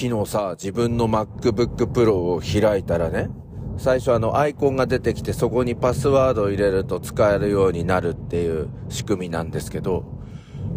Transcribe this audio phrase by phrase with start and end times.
[0.00, 3.28] 昨日さ、自分の MacBook Pro を開いたらね、
[3.76, 10.04] 最初あのアイコンが出てきてそこにパスワードを入れると使えるようになるっていう仕組みなんですけど、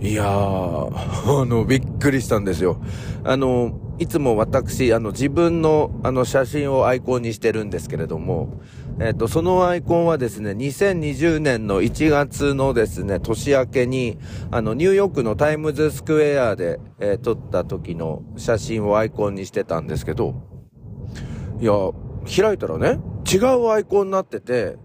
[0.02, 2.82] いやー、 あの、びっくりしたんですよ。
[3.24, 8.60] あの、いつも私、あの、自分の、あの、写真をアイコンにしてるんですけれども、
[9.00, 14.20] えっと、そのアイコンはですね、2020年の1月のですね、年明けに、
[14.52, 20.36] あの、ニューヨークのタイムズスクエアで、えー、撮った時の写真をアイコンにしてたんですけど、
[21.60, 21.74] いや、
[22.26, 23.00] 開いたらね、
[23.32, 24.78] 違うアイコンになってて、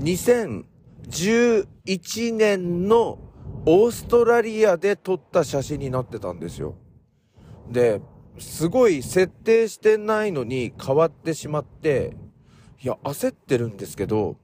[0.00, 3.18] 2011年の
[3.64, 6.74] オーストラリアで撮った写真になってたんですよ。
[7.70, 8.02] で、
[8.38, 12.14] すごい設定してないのに変わってしまって、
[12.82, 14.36] いや、焦ってるんですけど、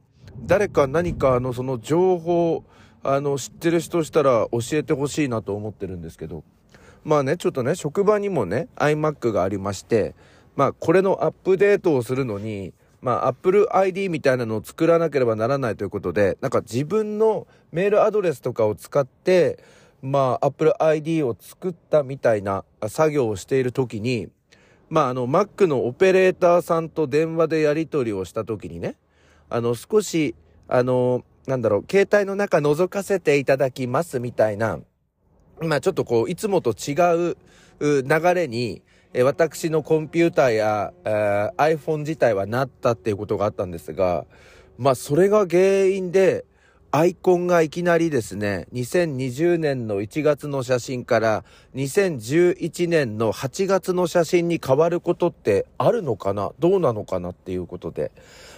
[0.47, 2.65] 誰か何かあの、その情報、
[3.03, 6.45] あの、知ってる人したら教えてほしいなと思ってるんですけど、
[7.05, 10.15] まあね、ちょっとね、職場にもね、iMac がありまして、
[10.57, 19.59] まあ、これのアップデートをするのに、まあ、Apple ID みたいなのを作らなければならないということで、なんか自分のメールアドレスとかを使って、
[20.01, 24.29] まあ、Apple ID を作ったみたいな作業をしている時に、
[24.93, 28.97] まあ、あの、Mac のオペレーターさんと電話でやり取りをした時にね、
[29.49, 30.35] あの、少し、
[30.69, 34.81] あの、なんだろう、携帯の中覗かせていただきますみたいな、
[35.63, 36.93] まあ、ちょっとこう、いつもと違
[37.31, 37.37] う
[37.81, 38.83] 流れに、
[39.15, 44.27] え私のコンピューターや、え、iPhone 自体はなったっていうことがあったんですが、
[44.77, 46.45] まあそれが原因で、
[46.95, 51.43] アイコンがいきなりですね、2020年の1月の写真から
[51.75, 58.13] 2011年の8月の写真に変わることってあるのかなどうなのかなっていうことで、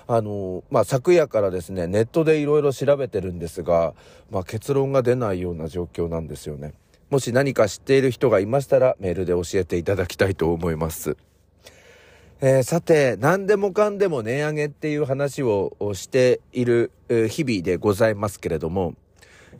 [0.08, 3.94] あの、まあ、昨夜からですね、ネットでいろいろ調べてるんですが、
[4.32, 6.74] まあ、結論が出ないような状況なんですよね。
[7.10, 11.16] もし何か知っている人がいましたらメールで教えていただきたいと思います。
[12.40, 18.94] えー、さて、何でもかんでも値上げっていう話をしている日々でございますけれども、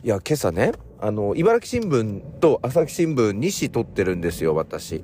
[0.03, 5.01] いや、今朝ね、あの、茨城新聞と朝日新聞2紙取ってるんですよ、私。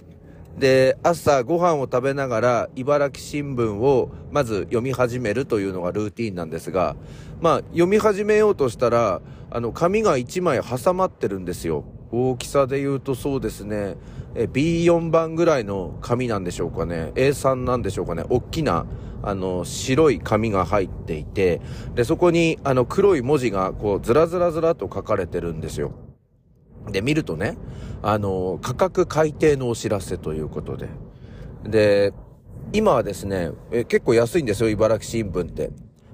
[0.57, 6.97] で、朝ご飯を食べながら茨城新聞をまず読み始めるというのがルーティンなんですが、
[7.39, 11.85] まあ、読み始めようとしたら、あの、紙が1枚挟まってるんですよ。
[12.11, 13.95] 大きさで言うとそうですね、
[14.35, 17.11] え B4 番ぐらいの紙なんでしょうかね。
[17.15, 18.23] A3 なんでしょうかね。
[18.29, 18.85] 大きな、
[19.23, 21.61] あの、白い紙が入っていて、
[21.95, 25.91] で、そこに、あの、黒い文字が、こう、ずらずらずらと書かれてるんですよ。
[26.91, 27.57] で、見るとね、
[28.01, 30.87] あの、価格改定のお知らせということで。
[31.63, 32.13] で、
[32.73, 35.71] 今はですね、え結構安いんですよ、茨城新聞って。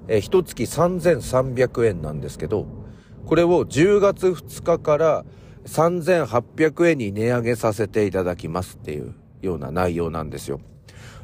[0.08, 2.66] え、一月3300円なんですけど、
[3.26, 5.24] これを10月2日から
[5.68, 10.60] 3800円に値上げさせていただきますっていうような内容なんですよ。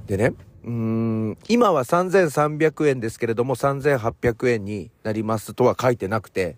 [0.07, 0.35] でね、
[0.65, 6.57] うーん、今は3300円ですけれども3800円になりますとは書いてなくて、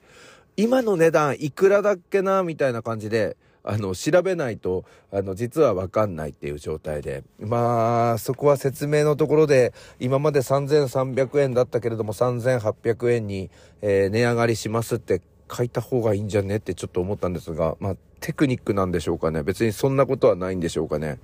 [0.57, 7.25] 今の値段いくらだっけなみたいな感じで、あの、調べないと、あの、実はわかんないっていう状態で。
[7.41, 13.51] まあ、そこは説明のところで、今まで3300円だったけれども3800円に、
[13.83, 15.21] えー、値上がりしますって
[15.53, 19.43] 書いた方がいいんじゃねってちょっと思ったんですが、まあ、テクニックなんでしょうかね。
[19.43, 21.19] 別にそんなことはないんでしょうかね。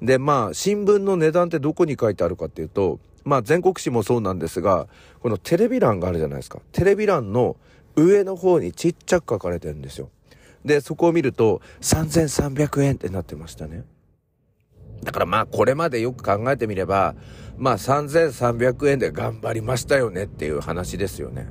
[0.00, 4.88] で、まあ、新聞の値段ってどこに書いてあるかっていうと、まあ、全国紙もそうなんですが、
[5.20, 6.60] このテレビ欄があるじゃないですか。
[6.72, 7.56] テレビ欄の
[7.96, 10.08] 上の方にちっちゃく書かれてるんですよ。
[10.64, 13.84] で、そこを見ると、3300円ってなってましたね。
[15.02, 17.14] だからまあ、これまでよく考えてみれば、
[17.56, 21.48] まあ、3300円で頑張りましたよねっていう話ですよね。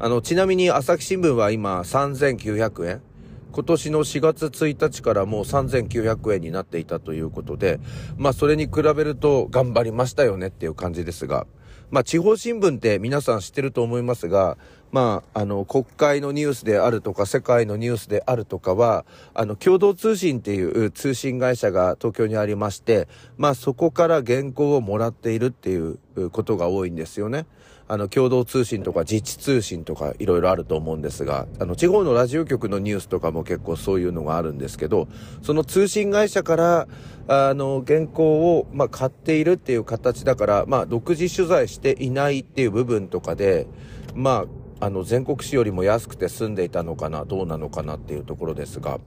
[0.00, 3.02] あの、ちなみに朝日新聞は今3900円。
[3.50, 7.80] 今年の4月1日からもう3900円になっていたということで、
[8.16, 11.48] まあそれに比べると頑張りましたよねっていう感じですが、
[11.90, 14.56] まあ地方新聞って皆さん知ってると思いますが、
[14.92, 19.04] まあ、あの、国会のニュースであるとか、世界のニュースであるとかは、
[19.34, 25.98] あの、共同通信っていう通信会社が東京にありまして、まあそこから原稿をもらっているっていう
[26.30, 27.46] ことが多いんですよね。
[27.90, 35.08] あの、共同通信とか自治通信とかいろいろあると思うんですが、あの、地方のラジオ局のニュースとかも結構そういうのがあるんですけど、
[35.42, 36.88] その通信会社から、
[37.28, 43.66] あの、原稿を、まあ、買っているっていう形だから、まあ、独自取材していないっていう部分とかで、
[44.14, 44.44] ま
[44.80, 49.00] あ、あの、全国紙よりも安くて済んでいたのかな、どうなのかなっていうところですが、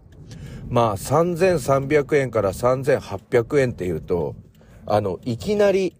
[0.70, 4.36] まあ、3300円から3800円っていうと、
[4.88, 5.96] あの、いきなり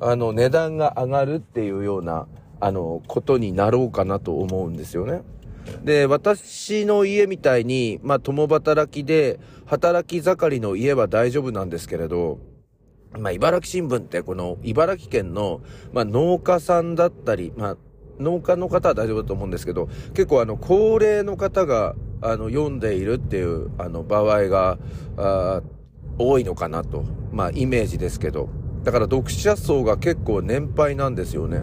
[0.00, 2.26] あの、値段が上がるっていうような、
[2.60, 5.22] あの、ことになろうかなと思うんですよね。
[5.84, 12.38] で、私の家みたいに、まあ、共働きで、働き盛りの家は大丈夫なんですけれど、
[13.18, 15.60] まあ、茨城新聞ってこの茨城県の、
[15.92, 17.76] まあ、農家さんだったり、まあ、
[18.18, 24.78] 農家の方は大丈夫だと思うんですけど、結構あの、高齢の方が、あの、読んでいるっていう、あの、場合が、
[25.16, 25.62] あ
[26.18, 27.04] 多いのかなと。
[27.32, 28.50] まあ、イメージですけど。
[28.84, 31.62] だから読者層が結構年配なんですよね。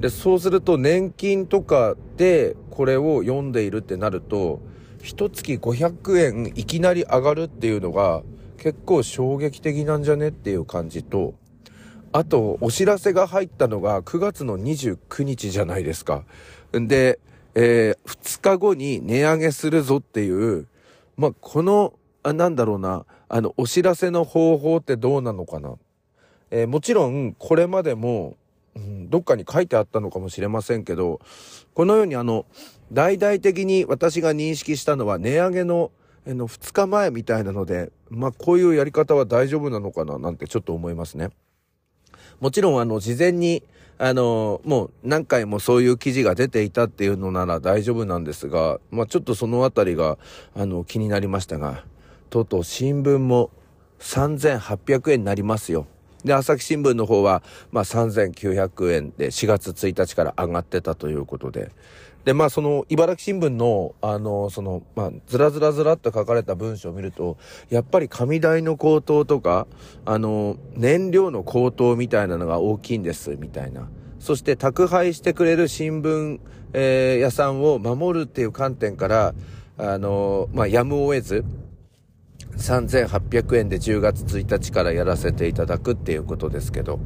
[0.00, 4.60] で、そうすると年金とかでこれを読んでいるってなると、
[5.02, 8.22] 一月500円いきなり上がるっていうのが
[8.58, 11.34] 結構衝撃的なんじゃねっていう感じと、
[12.12, 16.24] あと、お知らせが入ったのが9月の29日じゃないですか。
[16.78, 17.18] んで、
[17.54, 20.66] えー、2日後に値上げするぞっていう、
[21.16, 25.76] まあ、この、あなんだろうな、あの、お知らせの方法ってどうなのかな。
[26.54, 28.36] えー、もちろん、これまでも、
[28.76, 31.18] うん、どっかに書いてあったのかもしれませんけど、
[31.72, 32.44] このようにあの、
[32.92, 35.92] 大々的に私が認識したのは値上げの、
[36.26, 41.30] えの、2日前みたいなので、まあ、こういうやり方は大丈夫なのかななんてちょっと思いますね。
[42.38, 43.62] もちろんあの、事前に、
[43.96, 50.18] あの、もう何回もそういう記事が出ていたっていうのなら大丈夫なんですが、まあ、ちょっとそのあたりが、
[50.54, 51.86] あの、気になりましたが、
[52.28, 53.50] とうとう新聞も
[54.00, 55.86] 3800円になりますよ。
[56.24, 61.70] で、朝日新聞の方は、まあ、3900円で4月1日から上がってたということで。
[62.24, 67.36] で、まあ、その、茨城新聞の、あの、その、まあ、ずらずらずらっと書かれた文章を見ると、
[67.68, 69.66] やっぱり紙代の高騰とか、
[70.04, 73.88] あの、燃料の高騰みたいなのが大きいんです、みたいな。
[74.20, 76.38] そして、宅配してくれる新聞、
[76.74, 79.34] えー、屋さんを守るっていう観点から、
[79.76, 81.44] あの、まあ、やむを得ず、
[82.62, 87.00] 3800円で10月1日からやらせていただくっていうことですけど、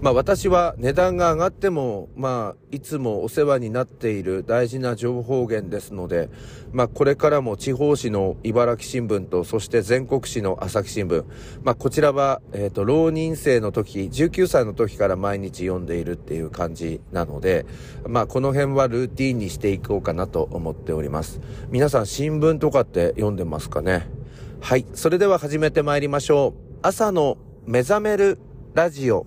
[0.00, 6.30] まあ私は値段が上がっても、まあいつもお世話になっている大事な情報源ですので、
[6.72, 11.24] まあこれからも地方紙の茨城新聞と、そして全国紙の朝日新聞、
[11.62, 17.66] まあこちらは、えっ、ー、と、浪人生の時、19歳の時から毎日読んでいるっていう感じなので、
[18.08, 21.40] まあこの辺はルーティンにしていこうかなと思っております。
[21.68, 24.23] 皆さん新聞とかって読んでますかね？
[24.64, 24.86] はい。
[24.94, 26.78] それでは始めてまいりましょう。
[26.80, 28.38] 朝の目覚める
[28.72, 29.26] ラジオ。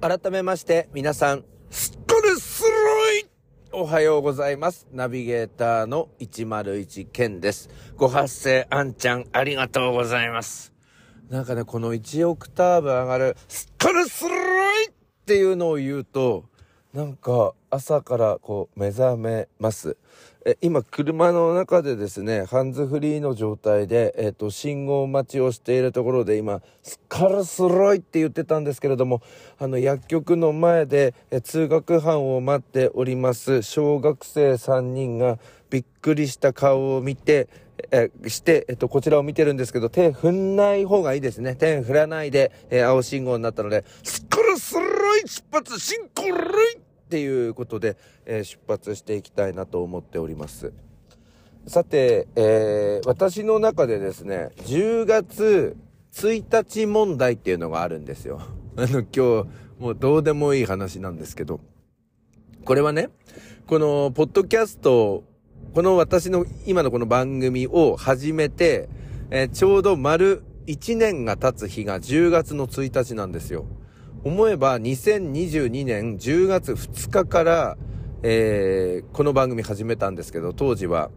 [0.00, 3.26] 改めまして皆さん、すっかりすろい
[3.70, 4.88] おはようございます。
[4.90, 7.70] ナビゲーターの101健です。
[7.96, 10.72] ご発声あんちゃんありがとうございます。
[11.30, 14.90] なんかね、この1オクターブ上がる、すっかりすろいっ
[15.26, 16.46] ていうのを言うと、
[16.94, 19.98] なんか朝からこう目覚めます。
[20.46, 29.20] え今車の中でですね、ハンズフリーの状態で、えっ、ー、と、信号待ちをしているところで今、スカルスロイって言ってたんですけれども、
[29.58, 35.38] あの、薬局の前で、え通学班を待っております小学生3人が
[35.70, 37.48] びっくりした顔を見て、
[37.90, 41.54] えして、えっと、こちらを見てるんですけど、手振んない方がいいですね。
[41.54, 50.72] 手振らないで、えー、青信号になったので、スカルスロイ出発進行類っていうことで、えー、出発していきたいなと思っております。
[51.66, 55.76] さて、えー、私の中でですね、10月
[56.14, 58.40] 1日問題っていうのがあるんですよ。
[58.76, 59.48] あの、今日、
[59.78, 61.60] もうどうでもいい話なんですけど、
[62.64, 63.10] これはね、
[63.66, 65.24] この、ポッドキャスト、
[65.74, 68.88] この私の今のこの番組を始めて、
[69.30, 73.66] えー、ちょうど丸1年が経つ日が10月の1日なんですよ。
[74.24, 77.76] 思えば2022年10月2日から、
[78.22, 81.10] えー、この番組始めたんですけど、当時は、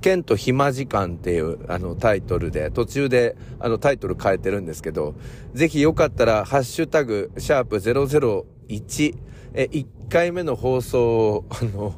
[0.00, 5.14] ケント暇時間っていうあのタイトルで、途中であのタイトル変えてるんですけど、
[5.54, 9.16] ぜひよかったら、ハッシュタグ、シャープ001、
[9.54, 11.94] え、1回目の放送を、あの、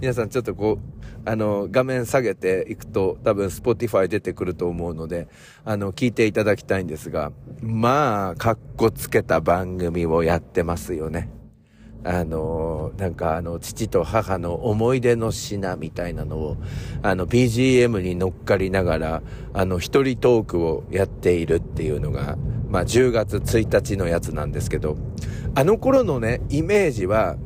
[0.00, 5.28] 皆さんちょっとこう、あの、画面下げていくと多分 Spotify 出てくると思うので、
[5.64, 11.30] あの、聞いていただきたいんですが、まあ、かっこつけた番組をやってますよね。
[12.04, 16.56] あの、なんかあの、父と母の思い出の品みたいなのを、
[17.02, 22.38] あの、BGM に乗っかりながら、あの、一人トークをやっているっていうのが、
[22.68, 24.96] まあ、10月1日のやつなんですけど、
[25.56, 27.36] あの頃のね、イメージは、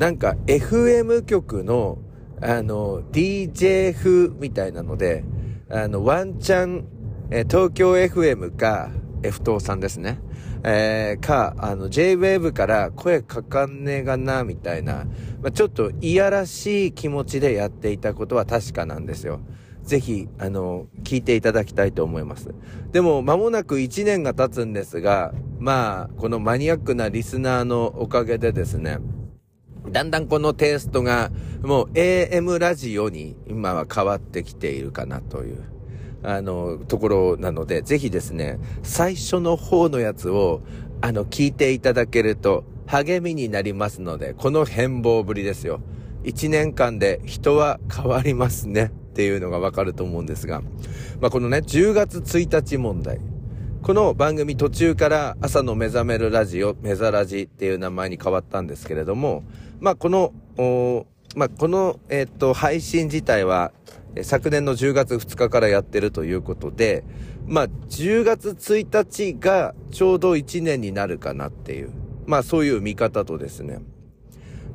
[0.00, 1.98] なんか FM 局の
[2.40, 5.24] あの、DJ 風みたいなので、
[5.68, 6.86] あの、ワンチャン、
[7.30, 8.90] え東京 FM か、
[9.22, 10.18] F 東さんですね。
[10.64, 15.04] えー、か、あの、J-Wave から声かかんねえがな、みたいな、
[15.42, 19.40] まあ、ちょっといやらしい気持ちでやっていたことは確かなんですよ。
[19.82, 22.54] ぜひ、あの、聞いていただきたいと思います。
[22.90, 28.98] でも、間もなく1年が経つんですが、まあ、このマニアックなリスナーのおかげでですね、
[29.90, 31.30] だんだんこのテイストが
[31.62, 35.64] もう AM ラジオに今は変わってきているかなという、
[36.22, 40.62] あの、ところなので、ぜひですね、最初の方のやつを、
[41.00, 45.80] あの、聞いていただけると励みになりますので、この変貌ぶりですよ。
[46.22, 50.60] 一年間で人は変わりますねっていうのがわかると思うんですが、
[51.20, 53.20] まあ、このね、10月1日問題。
[53.82, 59.42] この番組途中から朝の目覚めるラジオ、目覚ラジっていう名前に変わったんですけれども、
[59.80, 60.34] まあ、この、
[61.34, 63.72] まあ、この、えっ、と、配信自体は、
[64.22, 67.04] 昨年の10月2日からやってるということで、
[67.46, 71.90] まあ、10月1日がちょうど1年になるかなっていう、
[72.26, 73.78] まあ、そういう見方とですね。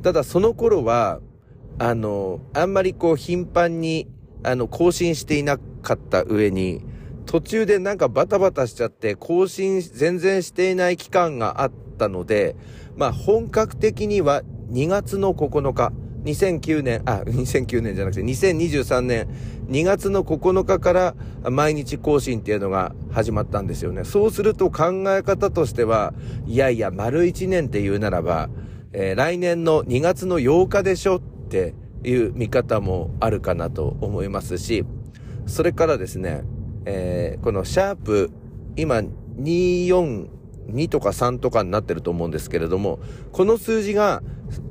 [0.01, 1.19] ただ、その頃は、
[1.77, 4.07] あの、あんまりこう、頻繁に、
[4.41, 6.81] あの、更新していなかった上に、
[7.25, 12.55] 途中でなんかバタバタしちゃって更新全然していない期間があったので、
[12.95, 15.91] まあ本格的には2月の9日、
[16.23, 19.27] 2009年、あ、2009年じゃなくて2023年
[19.67, 21.15] 2月の9日から
[21.49, 24.03] 毎日更新っていうのが始まったんですよね。
[24.03, 26.13] そうすると考え方としては、
[26.45, 28.49] いやいや、丸1年って言うならば、
[28.93, 34.85] えー、来年の2月の8日でしょっていう見方もあるかなと思いますし、
[35.47, 36.43] それからですね、
[36.85, 38.31] えー、このシャープ、
[38.75, 39.01] 今、
[39.39, 42.99] 242とか3とかになってると思うんですけれども、
[43.31, 44.21] この数字が、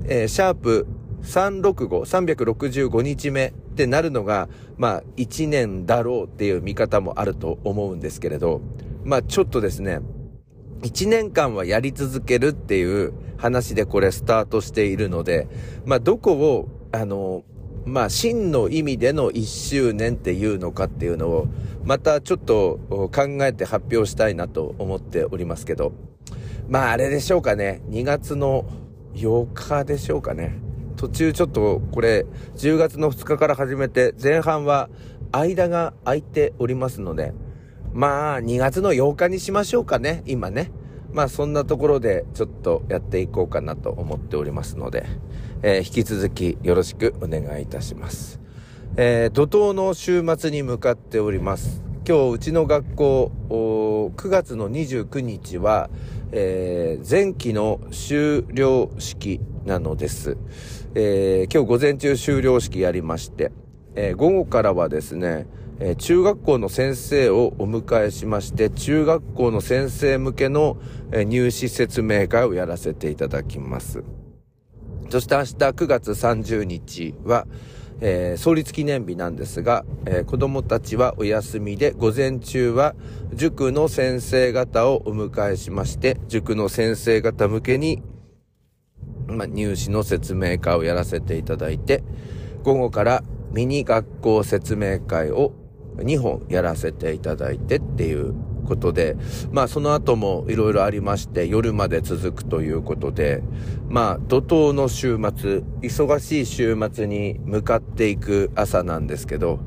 [0.07, 0.87] えー、シャープ
[1.23, 8.61] 365、365日目ってなるのが、まあ、1年だろうっていう見方もあると思うんですけれど、
[9.05, 10.01] まあ、ちょっとですね、
[10.83, 15.49] 1年間はやり続けるっていう話でこれスタートしているので、
[15.87, 17.43] まあ、どこを、あの、
[17.87, 21.47] まあ、真の意味での1周年っていうのかっていうのを、
[21.85, 23.11] またちょっと考
[23.43, 25.93] えて発表したいなと思っておりますけど、
[26.69, 27.83] まあ、あれでしょうかね。
[27.91, 28.65] 2月の
[29.15, 30.57] 8日でしょうかね。
[30.97, 32.25] 途中ちょっとこれ、
[32.57, 34.89] 10月の2日から始めて、前半は
[35.33, 37.35] 間が空いておりますので、
[37.93, 40.71] まあ、2月の8日にしましょうかね、今ね。
[41.15, 45.07] まあ、そんなところでちょっとやっていこうかなと思っておりますので、
[45.63, 48.41] えー、引き続きよろしくお願いいたします。
[48.97, 51.85] えー、怒涛の週末に向かっております。
[52.07, 55.89] 今日、うちの学校、9月の29日は、
[56.33, 60.37] えー、前期の終了式なのです。
[60.97, 63.53] えー、今日午前中終了式やりまして、
[63.97, 65.47] えー、午後からはですね、
[65.81, 70.77] えー、中学校の先生をお迎えしまして、中学校の先生向けの、
[71.13, 74.05] えー、入試説明会をやらせていただきます。
[75.11, 77.47] そして明日9月30日は、
[78.01, 82.95] えー、創立記念日なんですが、えー、子供たちはお休みで、午前中は
[83.33, 88.03] 塾の先生方をお迎えしまして、塾の先生方向けに、
[89.27, 92.03] まあ、入試の説明会をやらせていただいて、
[92.63, 95.53] 午後からミニ学校説明会を
[95.97, 98.35] 2本やらせていただいてっていう
[98.67, 99.17] ことで、
[99.53, 103.43] まあその後もいろいろありまして夜まで続くということで、
[103.89, 109.61] まあ怒涛の週末、忙しい週末に向かっていく朝なんですけど、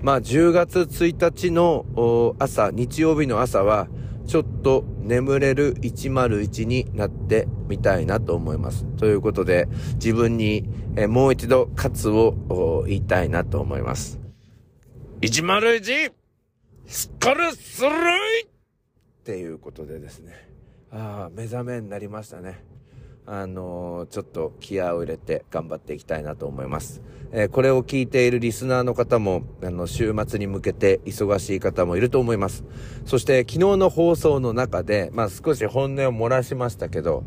[0.00, 3.88] まあ10月1日の朝、日曜日の朝は、
[4.26, 8.84] ちょっと眠れる101になってみたいなと思います。
[8.96, 14.20] ということで、自分にえもう一度勝つを言いたいなと思います。
[15.20, 16.12] 101!
[16.86, 18.46] スカルスルイっ
[19.24, 20.32] ていうことでですね。
[20.90, 22.62] ああ、目覚めになりましたね。
[23.26, 27.00] あのー、ちょっと気合を入れて頑張っていきたいなと思います。
[27.32, 32.64] えー、これを聞いているリスナーの方も、あの、週末に向けて忙しい方もいると思います。
[33.06, 37.24] そして昨日の放送の中で、まあ少し本音を漏らしましたけど、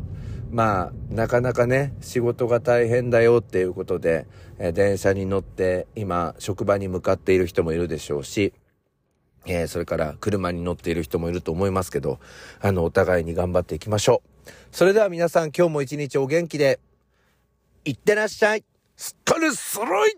[0.50, 4.26] まあ、なかなかね、仕事が大変だよっていうことで、
[4.58, 8.54] えー、電車に乗って今、職場に向かっている人もいるでしょうし、
[9.46, 12.18] えー、それから車に乗っている人もいると思いますけど、
[12.60, 14.27] あの、お互いに頑張っていきましょう。
[14.70, 16.80] それでは皆さん今日も一日お元気で、
[17.84, 18.64] いってらっしゃい。
[18.96, 20.14] スカルスロイ